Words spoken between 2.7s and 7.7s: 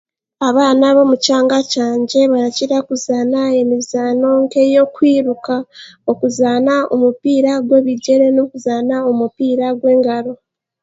kuzaana emizaano nk'ey'okwiruka, okuzaana omupiira